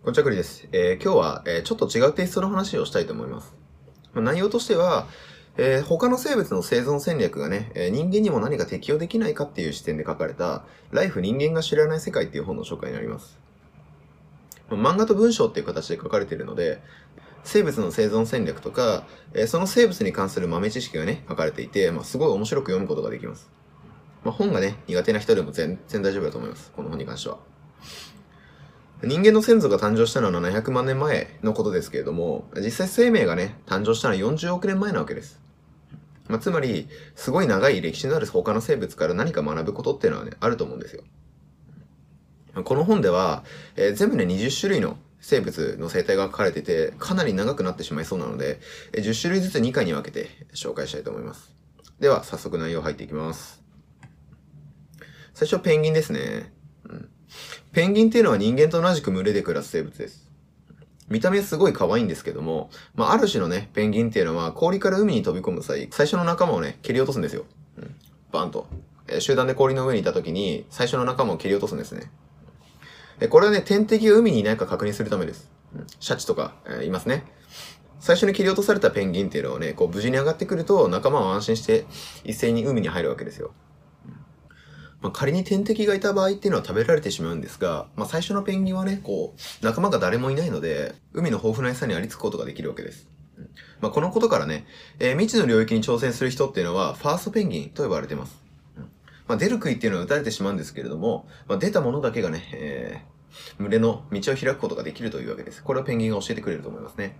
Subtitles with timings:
[0.00, 0.68] こんにちは、くりです。
[0.70, 3.52] えー今日は、えーちょっと違うテイストの話をしたいと思います。
[4.14, 5.08] まあ、内容としては、
[5.56, 13.40] えー他の生物の生存戦略がね、え人間にも何か適用できないかっていう視点で書かれた、ライフ人間が知らない世界っていう本の紹介になります。
[14.70, 16.80] 漫画と文章っていう形で書かれているので、
[17.42, 19.04] 生物の生存戦略とか、
[19.34, 23.50] えその生物に関する豆知識がね、書かれていて、まあ、すごい面白く読むことができます。
[24.24, 26.70] まあ、本がね、苦手な人でも全然大丈夫だと思います。
[26.70, 27.38] この本に関しては。
[29.02, 35.40] 人間の先祖が誕生したのは700万年前のことですけれども、実際生命がね、誕生したのは40億年前なわけです。
[36.26, 41.04] まあ、つまり、すごい長い歴史のある他の生物から何か学ぶことっていうのはね、あると思うんですよ。
[42.64, 43.44] この本では、
[43.76, 48.58] えー全部で20種類の生物の生態が書かれてて、かなり長くなってしまいそうなので、
[48.92, 51.54] えー10種類ずつ2回に分けて紹介したいと思います。
[52.00, 53.62] では、早速内容入っていきます。
[55.34, 56.57] 最初、ペンギンですね。
[57.72, 60.28] ペンギンっていうのは人間と同じく群れで暮らす生物です。
[61.08, 67.44] 見た目すごい可愛いんですけども、まあ、ある種のね、ペンギンっていうのは氷から海に飛び込む際、最初の仲間をね、蹴り落とすんですよ。
[67.78, 67.94] うん、
[68.30, 68.66] バンと。
[69.06, 72.10] え集団で氷の上にいた時に、最初の仲間を蹴り落とすんですね。
[73.20, 75.50] えこれはね、天敵が海にいないか確認するためです。
[75.74, 77.24] うんシャチとか、えいますね。
[78.00, 81.86] 最初に切り落とされたペンギンっていうのはね、こう無事に上がってくると仲間は安心して
[82.24, 83.52] 一斉に海に入るわけですよ。
[85.00, 93.08] まあ、仮に天敵がいた場合っていうのは食べられてしまうんですが、まあ、最初のペンギンはね、こう、仲間が誰もいないので、海の豊富な餌にありつくことができるわけです。
[93.80, 94.66] まあ、このことからね、
[94.98, 98.42] えー未知の領域に挑戦する人っていうのは、ファーストペンギンと呼ばれてます。
[99.28, 103.18] まあ、出る杭っていうのは撃たれてしまうんですけれども、まあ、出たものだけがね、えー
[103.58, 105.62] 群れの道を開くことができるというわけです。
[105.62, 107.16] これをペンギンが教えてくれると思いますね。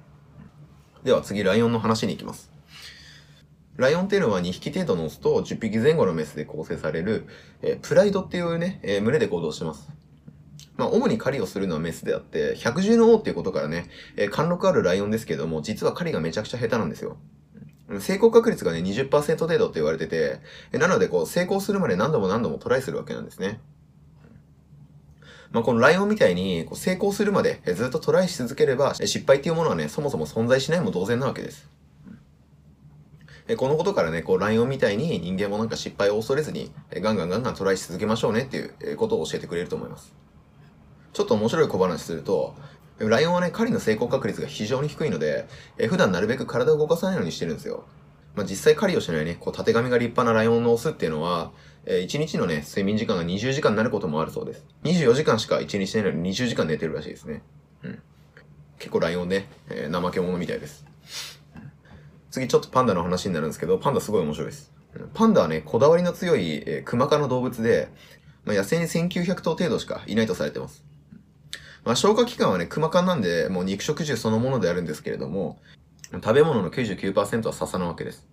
[1.05, 2.51] では次、ライオンの話に行きます。
[3.79, 7.29] ライオンっていうのは2匹程度のオスと10匹前後のメスで構成される、
[7.62, 9.89] えープライドっていうね、えー群れで行動してます。
[10.77, 17.19] まあ、主に狩りをするのはメスであって、百獣の王っていうことからね、えー貫禄あるライオンですけども、実は狩りがめちゃくちゃ下手なんですよ。
[18.00, 20.41] 成功確率がね、20%程度って言われてて、
[20.72, 23.61] なのでこう、成功するまで何度も何度もトライするわけなんですね。
[25.53, 31.78] まあ、このライオンみたいにこう成功するまでずっとトライし続ければ、失敗っていうものはね、そもそも存在しないも同然なわけです。
[33.48, 40.14] えこのことからね、こう、ライオンみたいに人間もなんか失敗を恐れずに、えガンガンガンガントライし続けましょうねっていうことを教えてくれると思います。
[41.14, 42.54] ちょっと面白い小話すると、
[42.98, 45.48] ライオンはね、狩りの成功確率が非常に低いので、
[45.78, 47.84] え普段なるべく体を動かさないようにしてるんですよ。
[48.34, 51.53] まあ、実際狩りをしないね、こう、縦髪が立派なライオンのオスっていうのは、
[51.87, 54.66] え1日のね、睡眠時間が20時間になることもあるそうです。
[54.84, 57.42] 24時間しか1日寝ないのに20時間寝てるらしいですね。
[57.82, 58.03] うん。
[58.78, 60.84] 結構ライオンね、えー怠け者みたいです。
[62.31, 64.72] 次ちょっとパンダの話になるんですけど、パンダすごい面白いです。
[65.15, 67.89] パンダはね、こだわりの強い、えー、クマ科の動物で、
[68.44, 70.84] まあ、野生に1900頭程度しかいないとされてます。
[71.84, 75.59] まあ、消化器官はね、クマ科なんで、もう肉食獣そのものであるんですけれども、
[76.12, 78.27] 食べ物の99%は笹なわけです。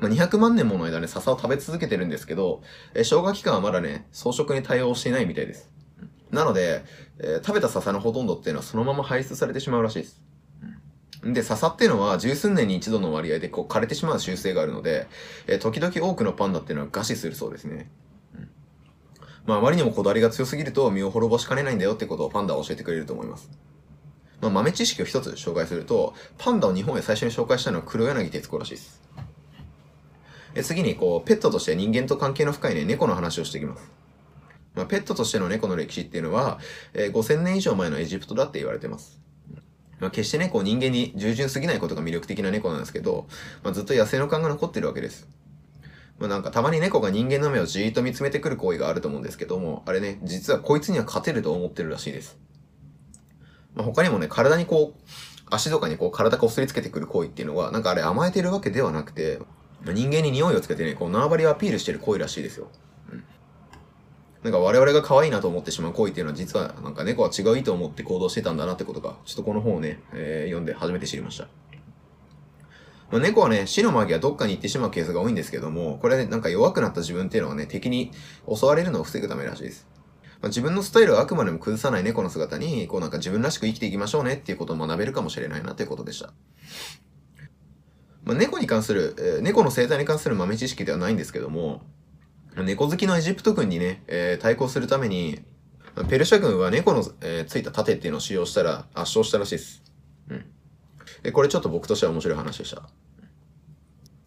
[0.00, 2.62] まあ、200万年もの間ね、笹を食べ続けてるんですけど、
[2.94, 5.70] えー消化器官はまだね、草食に対応していないみたいです。
[6.30, 6.84] なので、
[7.18, 10.22] えー食べた笹のほとんどっていうのはそのまま排出されてしまうらしいです。
[11.22, 15.06] で、笹っていうのは十数年に一度の割合でこう枯れてしまう習性があるので、
[15.46, 17.90] えー時々多くのパンダっていうのは餓死するそうですね。
[18.34, 18.48] うん
[19.46, 23.50] まあ、あまりにもこだわりが強すぎると身を滅ぼしかねないんだよってことをパンダは教えてくれると思います。
[24.40, 29.02] まあ、豆知識を一つ紹介すると、パンダを日本へ最初に紹介したのは黒柳徹子らしいです。
[30.54, 33.90] え次に、こう、ペットとして人間と関係の深いね、猫の話をしていきます。
[34.74, 36.58] まあ、ペットとしての猫の歴史っていうのは、
[36.94, 39.20] えー5000年以上前のエジプトだって言われてます。
[40.00, 43.26] まあ、決してね、こう人間に従順すぎないことが魅力的な猫なんですけど、
[43.62, 45.28] まあ、ずっと野生の感が残ってるわけです。
[46.18, 52.38] まあ、なんかたまに猫が人間の目をじーっと見つめてくる行為があると思うんですけども、あれね、実はこいつには勝てると思ってるらしいです。
[53.74, 55.00] まあ、他にもね、体にこう、
[55.50, 59.40] 足とかにこう体こすりつけてくる行為っていうのは、なんかあれ甘えてるわけではなくて、
[59.84, 62.68] 人間に匂いをつけてね、こう縄張りをアピールしてる行為らしいですよ。
[64.42, 71.48] なんか我々が可愛いなと思ってしまう行為っていうのは実はなんか猫は違う意図を持って行動してたんだなってことが、ちょっとこの本をね、えー読んで初めて知りました。
[73.10, 78.12] まあ、猫はね、死の間際どっかに行ってしまうケースが多いんですけども、これね、なんか弱くなった自分っていうのはね、敵に
[78.48, 79.88] 襲われるのを防ぐためらしいです。
[80.40, 86.32] まあ、自分のスタイルをあくまでも崩さない猫の姿に、こうなんか自分らしく生きていきましょうねっていうことを学べるかもしれないなということでした。
[88.24, 91.82] まあ、猫に関する、えー猫の生態に関する豆知識ではないんですけども、
[92.56, 95.40] 猫好きのエジプト軍にね、えー対抗するために、
[96.08, 99.82] ペルシャ軍は猫の、えーついた盾っていうのを使用したら圧勝したらしいです。
[100.28, 100.44] うん。
[101.24, 102.82] えこれちょっと僕としては面白い話でした。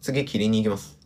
[0.00, 0.98] 次、キリンに行きます。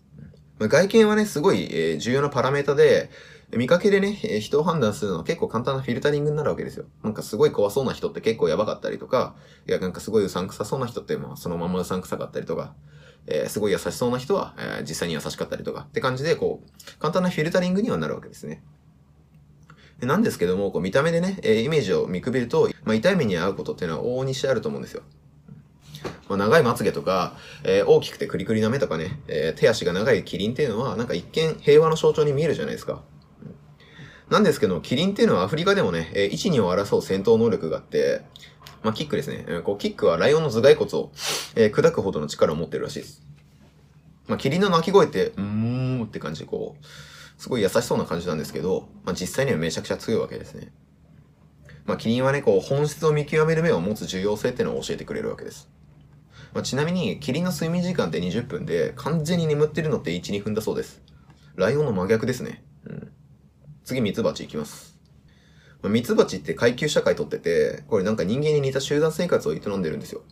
[0.59, 3.11] まあ外見はね、すごい、えー重要なパラメータで、
[3.50, 6.87] 見かけでね、えー人を判断するのは結構簡単なフィルタリングになるわけですよ。
[7.03, 9.35] なんかすごい怖そうな人って結構やばかったりとか、
[9.67, 12.75] いや、なんかすごいうさんくさそうな人って、まあそのままうさんくさかったりとか、
[13.26, 18.62] えーすごい優しそうな人は、えー実際に優しかったりとかって感じで、こう、簡単なフィルタリングにはなるわけですね。
[20.00, 25.03] でなんですけども、こう見た目でね、えイメージを見くびると、まあ、痛い目に遭うことっていうのは往々にしてあると思うんですよ。
[26.29, 33.03] まあ、長いまつげとか、えー大きくてクリクリな目とかね、えー手足が長いキリンっていうのは、なんか一見平和の象徴に見えるじゃないですか。
[34.31, 38.23] なんですけど、キリンっていうのはアフリカでもね、えー1、2を争う戦闘能力があって、
[38.82, 39.44] まあ、キックですね。
[39.48, 41.10] えこうキックはライオンの頭蓋骨を、
[41.56, 43.22] えー砕くほどの力を持ってるらしいです。
[44.28, 45.42] まあ、キリンの鳴き声って、うー
[46.00, 46.84] んって感じで、こう、
[47.38, 50.70] すごい優しそうな感じなんですけど、まあ、実際にはめちゃくちゃ強いわけですね。
[51.86, 55.70] まあ、キリンはね、こう、本質を見極める目を持つ重要性っていうのを教えてくれるわけです。
[56.52, 61.00] まあ、ちなみに、キリンの睡眠時間って20分で、完全に眠ってるのって1、2分だそうです。
[61.56, 62.62] ライオンの真逆ですね。
[62.84, 63.12] うん。
[63.84, 64.97] 次、ミツバチいきます。
[65.82, 70.22] まあ、ミツバチって階級社会とってて、これなんか人間に似た集団生活を営んでるんですよ。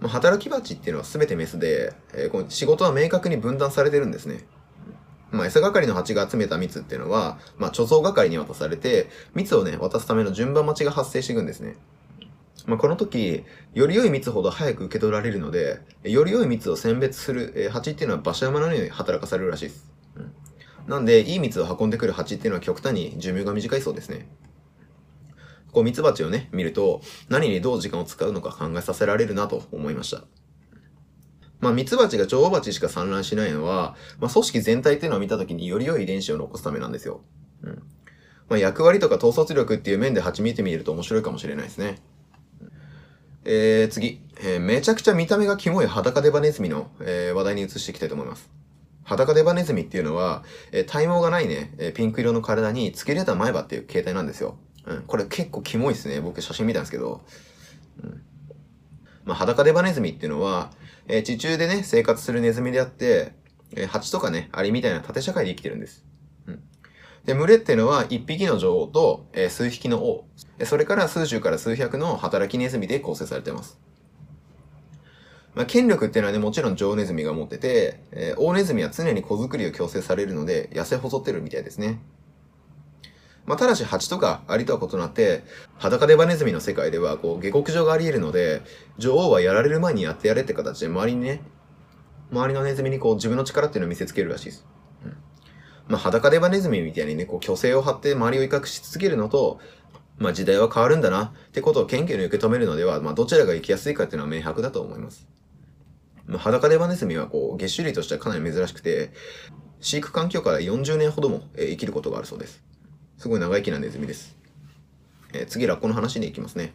[0.00, 4.44] まあ、働きバチっていうのは全てメスで、えーこの仕事は明確に分担されてるんですね。
[5.30, 11.76] まあ、餌係の蜂が集めた蜜っていうのは、まあ、貯蔵係に渡されて、蜜をね、渡すための順番待ちが発生していくんですね。
[12.66, 13.44] まあ、この時、
[13.74, 19.92] より良い蜜ほど早く受け取られるので、より良い蜜を選別する、えー蜂っていうのは馬車馬のように働かされるらしいです。
[20.86, 24.28] なんで、いい蜜を運んでくる蜂っていうのは極端に寿命が短いそうですね。
[25.72, 30.24] こう、蜜蜂をね、見ると、何にどう時間を使うのか考えさせられるなと思いました。
[31.60, 37.20] まあ、ミツバチが女王蜂しか産卵しないのは、まあ、組織全体っていうのを見たときにより良い遺伝子を残すためなんですよ。
[37.62, 37.82] うん。
[38.48, 42.02] まあ、役割とか統率力っていう面で蜂見てみると面白いかもしれないですね。
[43.44, 44.20] えー、次。
[44.44, 48.50] えーめちゃくちゃ見た目がキモい裸デバネズミの、えー話題に移していきたいと思います。
[49.04, 54.56] 裸デバネズミっていうのは、え体毛がないね、えピンク色の体に突き出た前歯っていう形態なんですよ。
[54.86, 55.02] うん。
[55.02, 56.20] これ結構キモいですね。
[56.20, 57.22] 僕写真見たんですけど。
[58.02, 58.22] うん。
[59.24, 60.70] まあ、裸デバネズミっていうのは、
[61.08, 63.32] えー地中でね、生活するネズミであって、
[63.74, 66.04] えー蜂とかね、アリみたいな縦社会で生きてるんです。
[66.46, 66.62] うん。
[67.24, 70.26] で、群れっていうのは、一匹の女王と、えー数匹の王。
[70.64, 73.78] それから数十から数百の働きネズミで構成されています。
[75.54, 82.00] まあ、権力っていうのはね、もちろん女王ネズミが持ってて、えー、王ネズミは常に子作りを強制されるので、痩せ細ってるみたいですね。
[83.44, 85.44] まあ、ただし、蜂とかアリとは異なって、
[85.76, 88.62] 裸デバネズミの世界では、こう、下克上があり得るので、
[88.98, 91.42] 女王はやられる前にやってやれって形で、周りにね、
[92.30, 94.66] 周りのネズミにこう、自分の力っていうのを見せつけるらしいです。
[95.04, 95.16] うん。
[95.88, 99.58] まあ、裸デバネズミみたいにね、こう、虚勢を張って周りを威嚇し続けるのと、
[100.18, 105.26] まあ、時代は変わるんだな、ってことを謙虚に受け止めるのでは、まあ、どちらが生きやすいかっていうのは明白だと思います。
[106.32, 109.12] まあ、裸デバネズミはこう、月種類としてはかなり珍しくて、
[109.80, 112.62] 飼育環境から40年ほども、え生きることがあるそうです。
[113.18, 114.36] すごい長生きなネズミです。
[115.34, 116.72] えー次、ラッコの話に行きますね。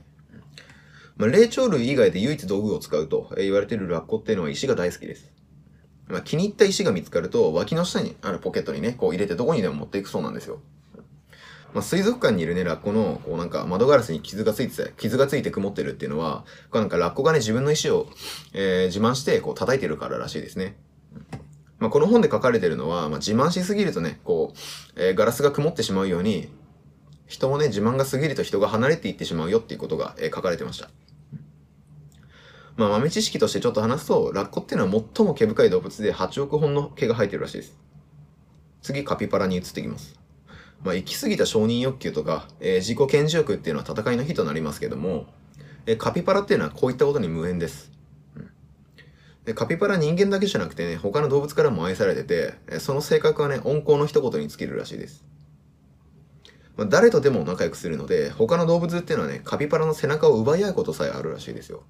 [1.15, 5.31] まあ、霊長類以外で唯一道具を使うと言われているラッコっていうのは石が大好きです。
[6.07, 10.61] まあ、気に入った石が見つかると、脇の下にあるポケットにね、こう入れてどこにでも持っていくそうなんですよ。
[11.73, 18.07] まあ、水族館にいるね、ラッコの、こうなんか窓ガラスに傷がついてて、傷がついて曇ってるっていうのは、こうなんかラッコがね、自分の石を、
[18.53, 20.77] えー自慢して、こう叩いてるかららしいですね。
[21.79, 24.57] まあ、この本で書かれてるのは、まあ、自慢しすぎるとね、こう、
[24.95, 26.49] えーガラスが曇ってしまうように、
[27.27, 30.89] 人もね、自慢が過ぎると人が離れていってしまうよっていうことが、えー書かれてました。
[32.77, 37.75] まあ、豆知識としてちょっと話すと、ラッコっていうのは最も毛深い動物で8億本の毛が生えてるらしいです。
[38.83, 40.26] 次、カピバラに移っていきます。
[40.83, 45.25] まあ、行き過ぎた承認欲求とか、えー自己顕示欲っていうのは戦いの日となりますけども、
[45.85, 47.91] えーカピバラっていうのはこういったことに無縁です。
[49.47, 55.23] でカピバラ人間だけじゃなくてね、他の動物からも愛されてて、えその性格はね、温厚の一言に尽きるらしいです。
[56.75, 61.83] まあ、誰とでも仲良くするので、他の動物っていうのはね、カピバラの背中を奪い合うことさえあるらしいですよ。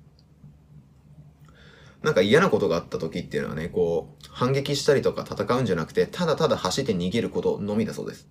[2.04, 8.30] なんか嫌なことがあった時っていうのはね、こう、反撃したりとか戦うんじゃなくて、ただただ走って逃げることのみだそうです。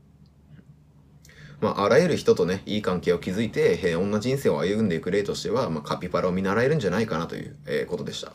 [1.60, 8.32] まあ、あらゆる人とね、いい関係を築いて、平穏な人生を歩んでいく例としては、まあ、カピバラを見習えるんじゃないかなという、えーことでした。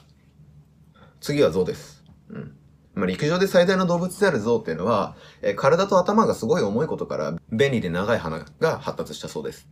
[1.19, 2.03] 次は象です。
[2.29, 2.55] うん。
[2.95, 9.67] まあ、陸上で最大の動物である象っていうのは、えー体と頭がすごい重いことから、便利で長い鼻が発達したそうです。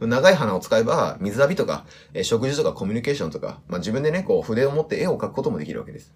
[0.00, 6.14] 長い鼻を使えば、水浴びとか、えー食事とかコミュニケーションとか、まあ、自分でね、こう筆を持って絵を描くこともできるわけです。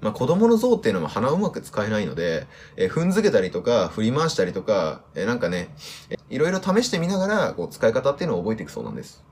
[0.00, 5.74] まあ、子供の象っていうのは鼻をうまく使えないので、えー踏んづけたりとか、振り回したりとか、えーなんかね、
[6.10, 9.24] えーいろいろ試してみながら、こう、使い方っていうのを覚えていくそうなんです。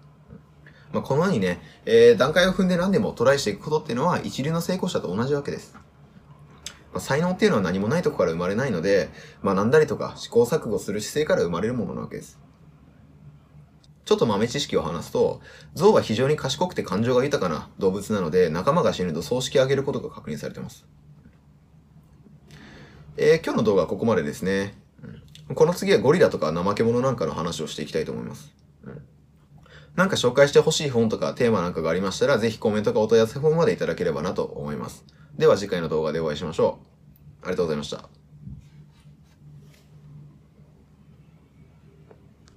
[0.93, 5.75] まあ、このようにね、えー段階を踏んで何でもトライしていくことっていうのは、一流の成功者と同じわけです。
[6.93, 9.11] まあ、才能っていうのは何もないとこから生まれないので、
[9.45, 12.41] 学んだりとか試行錯誤する姿勢から生まれるものなわけです。
[14.07, 15.41] ちょっと豆知識を話すと、
[15.75, 20.87] 象は非常に賢くて感情が豊かな動物なので、仲間が死ぬと葬式をあげることが確認されています。
[23.17, 24.75] えー、今日の動画はここまでですね。
[25.53, 28.53] この次はゴリラとか怠け者なんかの話をしていきたいと思います。
[29.97, 35.05] なんか紹介してほしい本とかテーマなんかがありましたら、ぜひコメントかお問い合わせフォームまでいただければなと思います。
[35.37, 36.79] では次回の動画でお会いしましょ
[37.43, 37.47] う。
[37.47, 38.16] ありがとうございました。